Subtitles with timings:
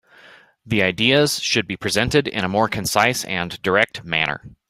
[0.65, 4.41] The ideas should be presented in a more concise and direct manner.